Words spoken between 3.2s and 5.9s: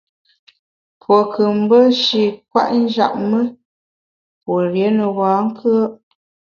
me, pue rié ne bankùe’.